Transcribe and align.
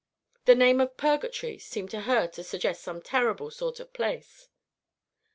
The 0.45 0.55
name 0.55 0.81
of 0.81 0.97
"Purgatory" 0.97 1.59
seemed 1.59 1.91
to 1.91 1.99
her 2.01 2.25
to 2.29 2.43
suggest 2.43 2.81
some 2.81 3.03
terrible 3.03 3.51
sort 3.51 3.79
of 3.79 3.93
place. 3.93 4.49